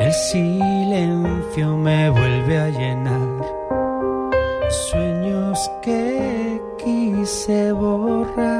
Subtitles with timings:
[0.00, 3.30] el silencio me vuelve a llenar.
[4.90, 8.59] Sueños que quise borrar,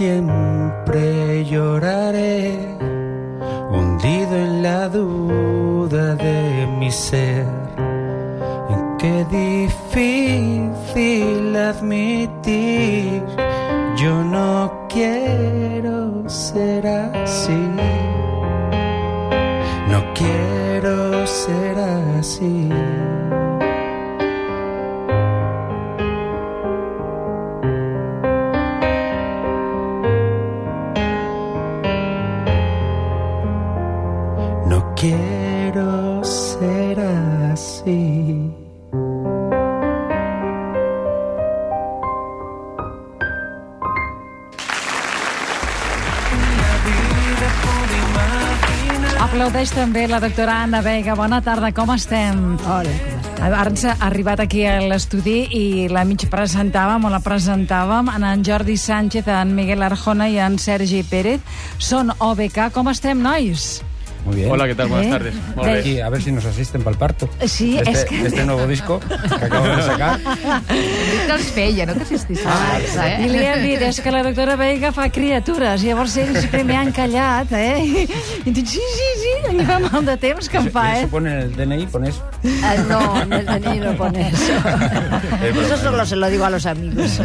[0.00, 2.58] siempre lloraré,
[3.70, 7.46] hundido en la duda de mi ser.
[8.72, 10.74] Y qué difícil
[11.54, 13.22] admitir,
[14.02, 17.62] yo no quiero ser así.
[19.90, 21.78] No quiero ser
[22.18, 22.70] así.
[49.20, 51.12] Aplaudeix també la doctora Anna Vega.
[51.12, 52.38] Bona tarda, com estem?
[52.64, 52.94] Hola.
[53.40, 58.24] Ara ens ha arribat aquí a l'estudi i la mig presentàvem, o la presentàvem, en
[58.30, 61.44] en Jordi Sánchez, en Miguel Arjona i en Sergi Pérez.
[61.76, 62.70] Són OBK.
[62.72, 63.82] Com estem, nois?
[64.24, 64.50] Muy bien.
[64.50, 64.88] Hola, ¿qué tal?
[64.88, 65.34] Buenas Eh, tardes.
[65.56, 65.78] Molt bé.
[65.80, 67.28] Aquí, a ver si nos asisten para el parto.
[67.46, 70.18] Sí, de és este, que- de este nuevo disco que acabamos de sacar.
[70.20, 72.46] Dic que els feia, no que assistissin.
[72.46, 72.78] Ah,
[73.18, 75.82] I li hem dit, és que la doctora Veiga fa criatures.
[75.82, 78.06] Llavors ells primer han callat, eh?
[78.44, 81.08] I, dic, sí, sí, sí, i fa mal de temps que em fa, Si eh?
[81.10, 82.20] pones el DNI, pones...
[82.62, 84.52] Ah, no, en el DNI no pone eso.
[85.64, 87.20] Eso solo se lo digo a los amigos.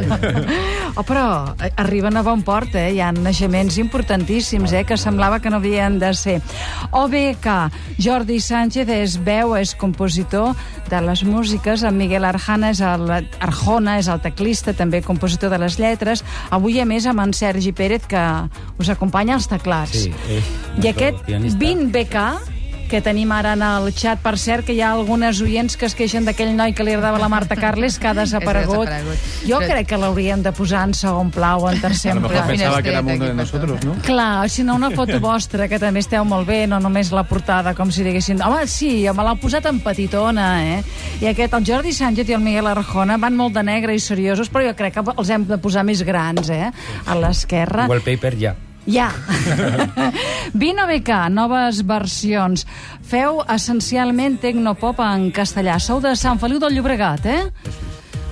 [0.95, 2.91] Oh, però eh, arriben a bon port, eh?
[2.95, 4.85] Hi ha naixements importantíssims, eh?
[4.85, 6.41] Que semblava que no havien de ser.
[6.91, 7.47] OBK,
[8.01, 10.55] Jordi Sánchez és veu, és compositor
[10.89, 13.07] de les músiques, en Miguel Arjana és el,
[13.39, 16.23] Arjona és el teclista, també compositor de les lletres.
[16.55, 18.25] Avui, a més, amb en Sergi Pérez, que
[18.79, 19.95] us acompanya als teclats.
[20.05, 21.59] Sí, és I nuestro aquest pianista.
[21.65, 22.54] 20BK,
[22.89, 25.95] que tenim ara en el xat, per cert, que hi ha algunes oients que es
[25.95, 28.87] queixen d'aquell noi que li agradava la Marta Carles, que ha desaparegut.
[28.87, 29.45] desaparegut.
[29.47, 32.21] Jo Però- crec que l'hauríem de posar en segon pla o en tercer A lo
[32.21, 32.47] mejor pla.
[32.47, 33.93] pensaba que era uno de nosotros, ¿no?
[34.01, 37.73] Clar, si no una foto vostra, que també esteu molt bé, no només la portada,
[37.75, 38.41] com si diguessin...
[38.41, 40.47] Home, sí, me l'ha posat en petitona,
[40.77, 40.83] eh?
[41.21, 44.49] I aquest, el Jordi Sánchez i el Miguel Arjona van molt de negre i seriosos,
[44.51, 46.71] però jo crec que els hem de posar més grans, eh?
[47.05, 47.87] A l'esquerra.
[47.89, 48.55] Wallpaper ya.
[48.85, 49.09] Ja.
[50.61, 52.65] Vino BK, noves versions.
[53.05, 55.79] Feu essencialment tecnopop en castellà.
[55.81, 57.84] Sou de Sant Feliu del Llobregat, eh?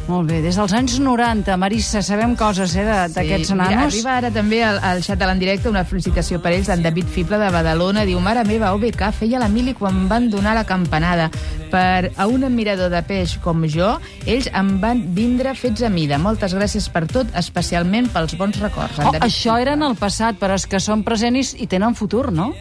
[0.03, 1.55] Molt bé, des dels anys 90.
[1.57, 3.93] Marissa, sabem coses eh, d'aquests Sí, mira, nanos.
[3.93, 7.39] arriba ara també al, al xat de l'endirecte una felicitació per ells d'en David Fible
[7.39, 8.03] de Badalona.
[8.05, 11.29] Diu, mare meva, OBK feia la mili quan van donar la campanada.
[11.71, 13.93] Per a un admirador de peix com jo,
[14.27, 16.19] ells em van vindre fets a mida.
[16.19, 18.99] Moltes gràcies per tot, especialment pels bons records.
[18.99, 19.61] En Oh, David això Fible.
[19.61, 22.51] era en el passat, però és que són presents i tenen futur, no?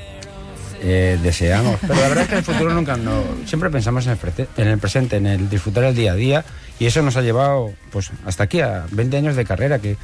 [0.84, 1.78] Eh, deseamos.
[1.80, 3.22] Pero la verdad es que el futuro nunca no.
[3.46, 6.44] Siempre pensamos en el, en el presente, en el disfrutar el día a día.
[6.78, 9.96] Y eso nos ha llevado pues hasta aquí, a 20 años de carrera, que,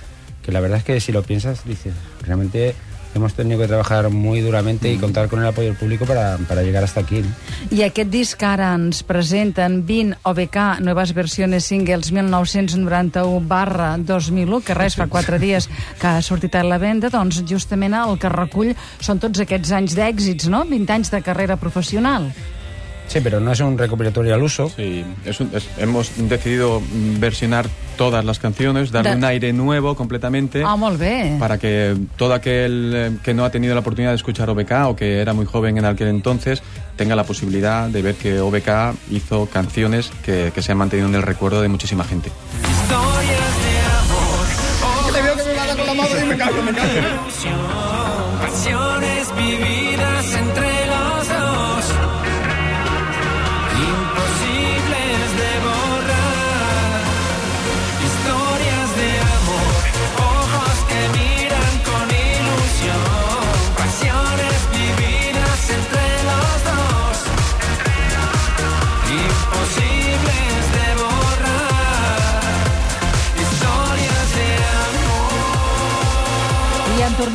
[0.43, 1.93] que la verdad es que si lo piensas, dices,
[2.25, 2.75] realmente
[3.15, 6.63] hemos tenido que trabajar muy duramente y contar con el apoyo del público para, para
[6.63, 7.23] llegar hasta aquí.
[7.23, 7.29] ¿no?
[7.71, 14.77] I aquest disc ara ens presenten 20 OBK, noves versions singles 1991 barra 2001, que
[14.77, 15.69] res, fa quatre dies
[16.01, 19.97] que ha sortit a la venda, doncs justament el que recull són tots aquests anys
[19.99, 20.65] d'èxits, no?
[20.69, 22.31] 20 anys de carrera professional.
[23.09, 24.71] Sí, pero no es un recopilatorio al uso.
[24.75, 26.81] Sí, es un- es- hemos decidido
[27.19, 27.67] versionar
[27.97, 30.63] todas las canciones, darle Da- un aire nuevo completamente.
[30.65, 31.37] Ah, molt bé.
[31.41, 34.95] Para que todo aquel eh, que no ha tenido la oportunidad de escuchar OBK o
[34.95, 36.63] que era muy joven en aquel entonces
[36.97, 41.15] tenga la posibilidad de ver que OBK hizo canciones que, que se han mantenido en
[41.15, 42.31] el recuerdo de muchísima gente.
[48.41, 48.98] Pasiones vividas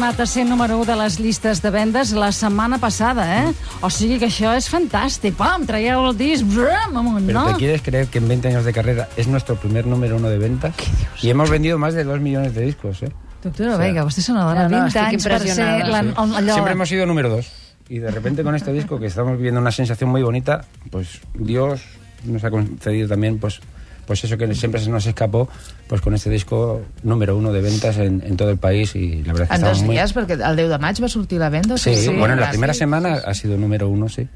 [0.03, 3.53] tornat a ser número 1 de les llistes de vendes la setmana passada, eh?
[3.79, 5.37] O sigui que això és fantàstic.
[5.39, 7.53] Pam, traieu el disc, brum, amunt, Pero no?
[7.53, 10.37] ¿te quieres creer que en 20 años de carrera es nuestro primer número uno de
[10.37, 10.75] ventas?
[11.21, 13.13] Y hemos vendido más de 2 millones de discos, ¿eh?
[13.43, 16.13] Doctora Vega, vostè és una dona No, no, 20 estic anys per ser la, sí.
[16.17, 16.53] allò...
[16.53, 17.47] Siempre hemos sido número 2.
[17.87, 21.79] Y de repente con este disco, que estamos viviendo una sensación muy bonita, pues Dios
[22.25, 23.61] nos ha concedido también, pues,
[24.05, 25.47] pues eso que siempre se nos escapó,
[25.87, 29.33] pues con este disco número uno de ventas en, en todo el país y la
[29.33, 29.95] verdad es que En estamos dos muy...
[29.95, 31.77] dies, perquè el 10 de maig va sortir la venda.
[31.77, 32.79] Sí, sigui, bueno, en la primera sí?
[32.79, 34.27] semana ha sido número uno, sí.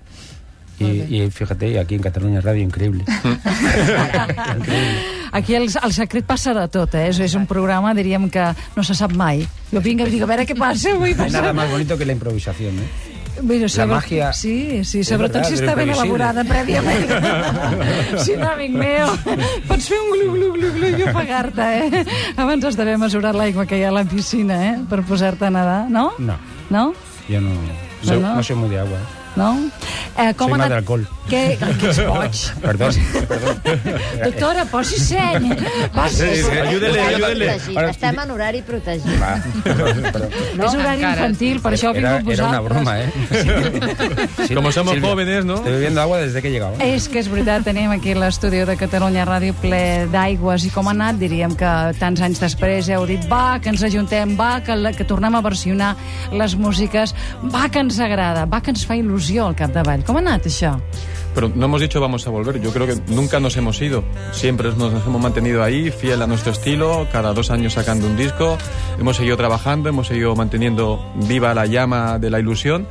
[0.79, 3.03] Y, y fíjate, y aquí en Cataluña Radio, increíble.
[5.31, 7.07] Aquí el, el secret passa de tot, eh?
[7.09, 8.43] És, és un programa, diríem, que
[8.75, 9.41] no se sap mai.
[9.71, 11.13] Jo vinc i dic, a veure què passa avui.
[11.17, 13.16] No hay nada más bonito que la improvisación, ¿eh?
[13.41, 13.87] Bueno, sobre...
[13.95, 17.05] magia- Sí, sí, És sobretot verdad, si està ben elaborada prèviament.
[18.25, 19.11] si no, amic meu,
[19.67, 22.05] pots fer un glu, glu, glu, glu i ofegar-te, eh?
[22.37, 24.73] Abans has d'haver mesurat l'aigua que hi ha a la piscina, eh?
[24.89, 26.09] Per posar-te a nedar, no?
[26.17, 26.37] No,
[26.69, 26.93] No?
[27.29, 27.51] yo no,
[28.03, 28.35] soy, no.
[28.35, 28.99] no soy muy de agua.
[29.37, 29.51] No?
[30.17, 31.07] Eh, Soy más de alcohol.
[31.29, 31.57] Què?
[31.61, 32.37] Ai, que ets boig.
[32.63, 32.95] Perdón,
[33.27, 33.57] perdón.
[34.23, 35.49] Doctora, posi seny.
[35.93, 36.23] Posi...
[36.63, 37.49] Ayúdele, ayúdele.
[37.51, 37.77] Protegit.
[37.77, 39.19] Ara- Estem en horari protegit.
[39.21, 39.33] Va,
[39.67, 40.31] perdón.
[40.31, 41.11] És horari encara.
[41.19, 42.71] infantil, per això he Era, vingut era una vosaltres.
[42.71, 44.47] broma, ¿eh?
[44.47, 45.55] Sí, Como somos Silvia, jóvenes, ¿no?
[45.55, 46.73] Estoy bebiendo agua desde que he llegado.
[46.79, 50.95] És que és veritat, tenim aquí l'estudi de Catalunya Ràdio ple d'aigües i com ha
[50.95, 54.95] anat, diríem que tants anys després heu dit va, que ens ajuntem, va, que, la-
[54.95, 55.93] que tornem a versionar
[56.31, 57.13] les músiques,
[57.53, 60.03] va, que ens agrada, va, que ens fa il·lusió al capdavall.
[60.07, 60.77] Com ha anat això?
[61.35, 62.59] Pero no hemos dicho vamos a volver.
[62.61, 64.03] Yo creo que nunca nos hemos ido.
[64.31, 68.57] Siempre nos, hemos mantenido ahí, fiel a nuestro estilo, cada dos años sacando un disco.
[68.99, 72.87] Hemos seguido trabajando, hemos seguido manteniendo viva la llama de la ilusión.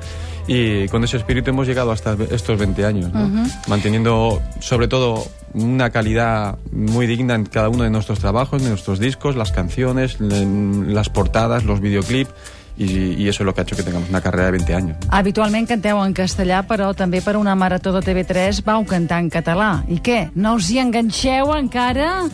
[0.46, 3.48] Y con ese espíritu hemos llegado hasta estos 20 años, ¿no?
[3.66, 9.00] manteniendo sobre todo una calidad muy digna en cada uno de nuestros trabajos, de nuestros
[9.00, 12.30] discos, las canciones, en las portadas, los videoclips,
[12.76, 14.96] y, y eso es lo que ha hecho que tengamos una carrera de 20 años.
[15.08, 19.82] Habitualment canteu en castellà, però també per una marató de TV3 vau cantar en català.
[19.88, 20.30] I què?
[20.34, 22.28] No us hi enganxeu encara?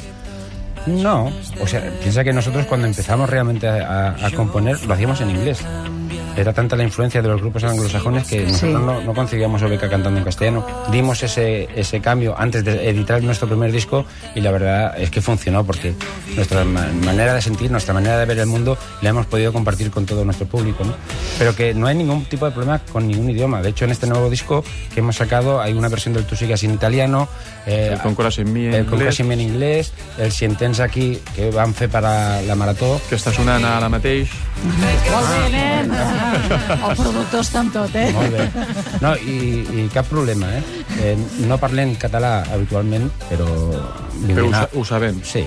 [0.86, 1.30] No,
[1.60, 5.64] o sea, piensa que nosotros cuando empezamos realmente a, a componer lo hacíamos en inglés.
[6.36, 8.66] Era tanta la influencia de los grupos anglosajones que nosotros Sí.
[8.72, 10.64] no, no concebíamos Obeca cantando en castellano.
[10.90, 15.20] Dimos ese, ese cambio antes de editar nuestro primer disco y la verdad es que
[15.20, 15.94] funcionó porque
[16.34, 19.90] nuestra ma- manera de sentir, nuestra manera de ver el mundo la hemos podido compartir
[19.90, 20.84] con todo nuestro público.
[20.84, 20.94] ¿no?
[21.38, 23.60] Pero que no hay ningún tipo de problema con ningún idioma.
[23.60, 24.64] De hecho, en este nuevo disco
[24.94, 27.28] que hemos sacado hay una versión del Tu sigues en italiano,
[27.66, 29.16] eh, El Con Coras en mi en el con inglés.
[29.18, 33.00] casi en inglés, el Sientens aquí, que van fer para la marató.
[33.10, 34.30] que està sonant ara mateix.
[35.12, 35.90] Molt bé, nen.
[36.88, 38.08] El productor està amb tot, eh?
[38.16, 38.48] Molt bé.
[39.02, 39.38] No, i,
[39.82, 40.62] i cap problema, eh?
[41.02, 41.14] eh
[41.48, 43.48] no parlem català habitualment, però...
[44.26, 45.20] Però ho, sa- ho sabem.
[45.26, 45.44] Sí.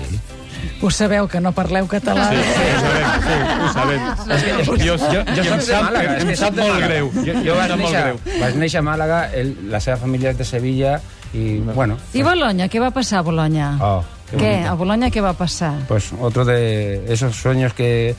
[0.82, 2.26] Ho sabeu, que no parleu català.
[2.32, 4.80] Sí, sí, ho sabem, sí, ho sabem.
[4.86, 6.86] Jo, jo, jo, Jo Màlaga, que em sap soc de molt Màlaga.
[6.88, 7.10] greu.
[7.14, 8.40] Jo, jo Em vaig, sap molt néixer, greu.
[8.42, 10.96] vaig néixer a Màlaga, ell, la seva família és de Sevilla,
[11.34, 11.98] i bueno...
[12.14, 13.70] I Bologna, què va passar a Bologna?
[13.80, 14.00] Oh,
[14.32, 14.38] què?
[14.40, 14.70] bonito.
[14.72, 15.74] A Bologna què va passar?
[15.88, 18.16] Pues otro de esos sueños que,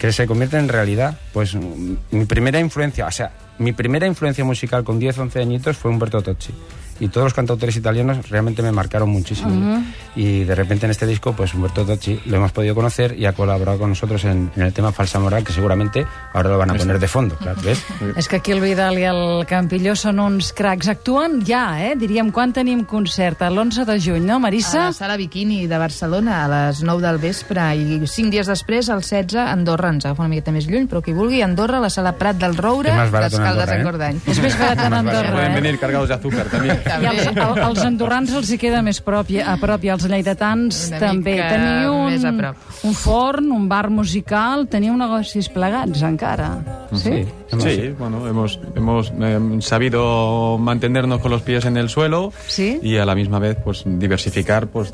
[0.00, 1.18] que se convierten en realidad.
[1.32, 5.76] Pues mm, mi primera influencia, o sea, mi primera influencia musical con 10, 11 añitos
[5.76, 6.52] fue Humberto Tocci.
[7.00, 9.82] Y todos los cantautores italianos realmente me marcaron muchísimo.
[10.14, 13.32] Y de repente en este disco, pues Humberto Tocci lo hemos podido conocer y ha
[13.32, 16.74] colaborado con nosotros en, en el tema Falsa Moral, que seguramente ahora lo van a
[16.74, 17.82] poner de fondo, claro, ¿ves?
[18.16, 20.88] És que aquí el Vidal i el Campilló són uns cracs.
[20.92, 21.94] Actuen ja, eh?
[21.96, 23.40] Diríem, quan tenim concert?
[23.48, 24.86] L'11 de juny, no, A Marissa?
[24.90, 29.00] la sala Bikini de Barcelona a les 9 del vespre i cinc dies després, el
[29.00, 31.90] 16, a Andorra, ens agafa una miqueta més lluny, però qui vulgui, Andorra, a la
[31.90, 33.88] sala Prat del Roure, És més barat en d'Escaldes Andorra, en eh?
[33.90, 34.20] Cordany.
[34.26, 35.60] És més barat en Andorra, Pueden eh?
[35.62, 36.80] venir cargados de azúcar también.
[37.00, 40.06] I als, al, als andorrans els hi queda més prop, i- a prop i als
[40.08, 41.36] lleidatans Una també.
[41.36, 42.56] Teniu un, més a prop.
[42.84, 46.50] un forn, un bar musical, teniu negocis plegats encara.
[46.94, 47.24] Sí?
[47.58, 52.78] Sí, bueno, hemos, hemos eh, sabido mantenernos con los pies en el suelo Sí.
[52.82, 54.92] y a la misma vez pues diversificar pues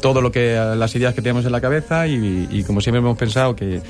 [0.00, 3.16] todo lo que las ideas que tenemos en la cabeza y, y como siempre hemos
[3.16, 3.80] pensado que,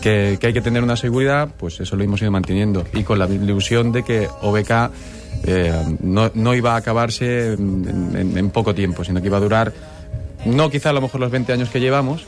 [0.00, 3.18] que, que hay que tener una seguridad, pues eso lo hemos ido manteniendo y con
[3.18, 4.90] la ilusión de que OBK
[5.44, 9.40] eh, no, no iba a acabarse en, en- en poco tiempo, sino que iba a
[9.40, 9.72] durar
[10.44, 12.24] no quizá a lo mejor los 20 años que llevamos,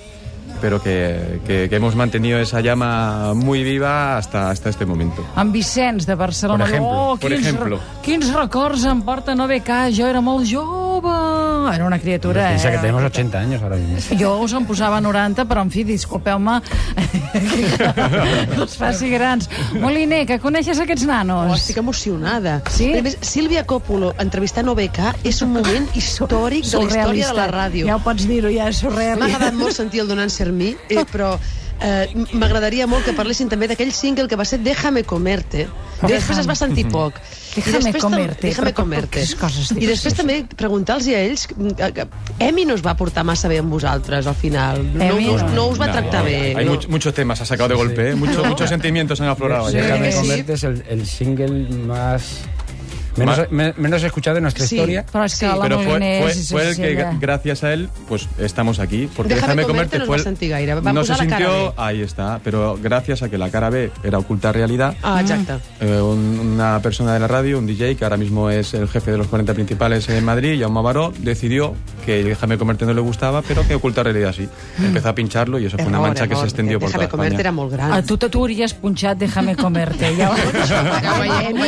[0.61, 5.25] pero que, que- que hemos mantenido esa llama muy viva hasta, hasta este momento.
[5.37, 6.65] En Vicenç, de Barcelona.
[6.65, 7.79] Per exemple, oh, per quins, exemple.
[8.03, 9.71] quins records em porten OBK.
[9.97, 11.09] Jo era molt jove.
[11.75, 12.73] Era una criatura, Piensa eh?
[12.73, 14.19] que tenemos 80 años ahora mismo.
[14.19, 16.61] Jo us en posava 90, però en fi, disculpeu-me
[18.55, 19.49] que us faci grans.
[19.79, 21.55] Moliner, que coneixes aquests Oh, nanos?
[21.61, 22.62] estic emocionada.
[22.71, 22.91] Sí?
[22.93, 24.99] Primer, Sílvia Coppolo entrevistant OBK
[25.29, 27.87] és un moment històric de la història de la ràdio.
[27.88, 29.19] Ja ho pots dir-ho, ja és surreal.
[29.21, 31.35] M'ha agradat molt sentir el Donant Sermí, eh, però
[31.81, 35.67] eh, m'agradaria molt que parlessin també d'aquell single que va ser Déjame comerte.
[35.99, 37.17] I després es va sentir poc.
[37.59, 39.25] Déjame comerte, Déjame comerte.
[39.76, 41.57] I després també preguntar-los a ells que,
[41.97, 42.05] que
[42.47, 44.78] Emi no es va portar massa bé amb vosaltres al final.
[44.95, 45.49] No, no, no.
[45.57, 46.55] no us va No, tractar bé.
[46.57, 46.75] Hay no.
[46.76, 48.14] much- muchos temas, ha sacado de golpe, ¿eh?
[48.14, 49.71] Mucho- muchos sentimientos han aflorado.
[49.71, 49.76] Sí.
[49.76, 50.19] Déjame Sí.
[50.21, 52.23] comerte es el, el single más...
[53.19, 54.77] Menos, me- menos escuchado de nuestra Sí.
[54.77, 55.05] historia.
[55.05, 55.99] Que Sí, Pero fue,
[56.71, 59.09] el que, gracias a él, pues estamos aquí.
[59.17, 60.25] Porque Déjame déjame, comerte fue el-
[60.93, 62.41] no se sintió, ahí está.
[62.45, 65.55] Pero gracias a que la cara B era oculta realidad, Ah, exacte.
[65.81, 69.11] eh, un- una persona de la radio, un DJ que ahora mismo es el jefe
[69.13, 71.75] de los 40 principales en Madrid, Jaume Baró, decidió
[72.07, 74.49] que Déjame comerte no le gustaba, pero que oculta realidad sí.
[74.79, 77.11] Empezó a pincharlo y eso fue una Error, mancha que se extendió por toda Déjame
[77.11, 77.53] comerte era España.
[77.53, 77.93] molt gran.
[77.93, 78.17] A tu
[78.75, 80.15] punxat Déjame comerte.
[80.17, 80.35] Ja ho...
[80.35, 81.67] No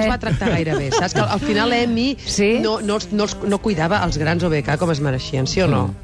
[0.00, 1.14] no tractar gaire bé, saps?
[1.14, 2.58] Que al final Emi Sí?
[2.60, 5.68] no, no, els- no, els- no cuidava els grans OBK com es mereixien, sí o
[5.68, 5.94] no?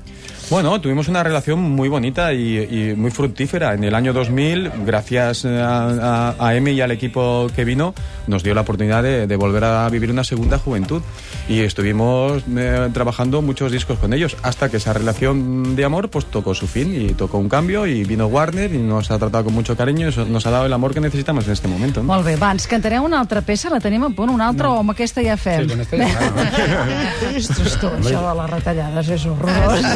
[0.48, 3.74] Bueno, tuvimos una relación muy bonita y, y muy fructífera.
[3.74, 7.94] En el año 2000, gracias a, a, a Emi y al equipo que vino,
[8.28, 11.02] nos dio la oportunidad de, de volver a vivir una segunda juventud.
[11.48, 16.26] Y estuvimos eh, trabajando muchos discos con ellos, hasta que esa relación de amor pues
[16.26, 19.54] tocó su fin y tocó un cambio y vino Warner y nos ha tratado con
[19.54, 22.02] mucho cariño eso nos ha dado el amor que necesitamos en este momento.
[22.02, 22.06] ¿no?
[22.12, 24.80] Molt bé, va, ens cantareu una altra peça, la tenim a punt, una altra, o
[24.82, 25.66] amb aquesta ja fem?
[25.66, 27.36] Sí, con esta ya ¿no?
[27.36, 29.86] Ostres, tu, això de les retallades és horrorós.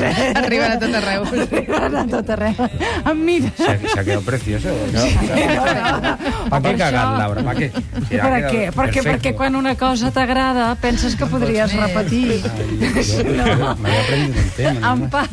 [0.41, 0.47] Eh?
[0.47, 1.23] Arriben a tot arreu.
[1.25, 2.55] Arriben a tot arreu.
[3.11, 3.53] Em mira.
[3.57, 4.69] Se, ha- se ha quedado precioso.
[6.51, 7.43] ¿Para qué Per cagar, això- Laura?
[7.43, 7.71] ¿Para qué?
[7.71, 8.73] Si Per què?
[8.75, 12.41] Perquè, perquè quan una cosa t'agrada penses que podries repetir.
[12.43, 14.81] Yo me había aprendido el tema.
[14.81, 15.05] ¿no?
[15.05, 15.31] En part.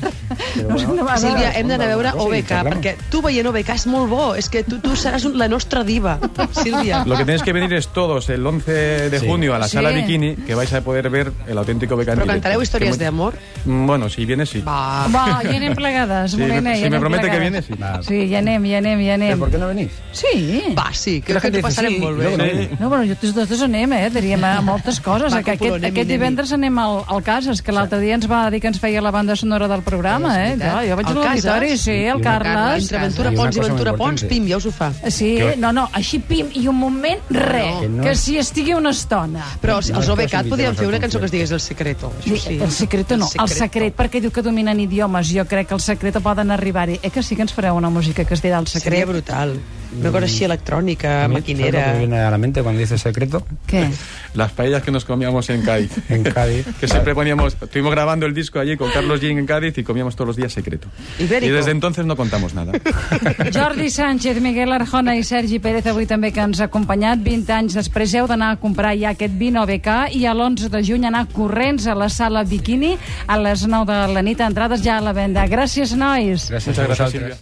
[0.55, 0.93] No, bueno.
[0.93, 4.09] no, a Sílvia, hem d'anar a veure Sí, OBK, perquè tu veient OBK és molt
[4.09, 4.35] bo.
[4.35, 6.17] És que tu, tu seràs un, la nostra diva,
[6.51, 7.03] Sílvia.
[7.05, 9.25] Lo que tenéis que venir es todos el 11 de Sí.
[9.27, 9.77] junio a la Sí.
[9.77, 12.25] sala Bikini, que vais a poder ver el auténtico Però directo.
[12.27, 13.33] cantareu històries d'amor?
[13.65, 14.61] Mm, Bueno, si vienes, sí.
[14.61, 14.96] Va.
[15.13, 17.67] Va, ja anem plegades, Sí, Morena, si ja me anem promete que plegades.
[17.69, 18.07] viene, sí.
[18.07, 19.39] Sí, ja anem, ja anem, ja ¿Pero anem.
[19.39, 19.91] por qué no venís?
[20.11, 20.63] Sí.
[20.77, 22.31] Va, sí, que, La que gente t'ho passarem sí, molt bé.
[22.35, 22.77] Sí.
[22.79, 24.09] No, bueno, jo nosaltres anem, eh?
[24.09, 25.33] Diríem a moltes coses.
[25.33, 28.61] Va, aquest, anem-hi, aquest divendres anem al, al Casas, que l'altre dia ens va dir
[28.61, 30.55] que ens feia la banda sonora del programa, eh?
[30.55, 30.73] Veritat.
[30.73, 32.83] Jo, jo vaig Al a l'auditori, sí, el Carles.
[32.83, 34.91] Entre Ventura Pons i Ventura Pons, pim, ja us ho fa.
[35.09, 39.45] Sí, no, no, així pim, i un moment, res, Que si estigui una estona.
[39.61, 42.11] Però els OBK podien fer una cançó que es digués El Secreto.
[42.25, 45.29] El secreto no, el secret, perquè diu que dominen idiomes.
[45.33, 46.99] Jo crec que el secreto poden arribar-hi.
[47.03, 49.07] Eh que sí que ens fareu una música que es dirà el Seria secret?
[49.07, 49.59] brutal.
[49.99, 51.97] Una cosa així electrònica, A mí, ¿sabes lo que me maquinera...
[51.97, 53.45] viene a la mente cuando dices secreto?
[53.67, 53.89] Què?
[54.33, 55.91] Las paellas que nos comíamos en Cádiz.
[56.09, 56.65] En Cádiz.
[56.79, 60.15] Que siempre poníamos, estuvimos grabando el disco allí con Carlos Jean en Cádiz y comíamos
[60.15, 60.87] todos los días secreto.
[61.19, 61.51] Ibérico.
[61.51, 62.73] Y desde entonces no contamos nada.
[63.53, 67.77] Jordi Sánchez, Miguel Arjona i Sergi Pérez avui també que ens ha acompanyat 20 anys
[67.77, 71.25] després heu d'anar a comprar ja aquest vin OBK i a l'11 de juny anar
[71.33, 72.95] corrents a la sala Bikini
[73.27, 75.47] a les 9 de la nit entrades ja a la venda.
[75.47, 76.49] Gràcies, nois.
[76.51, 77.09] Muchas a.
[77.09, 77.37] Silvia.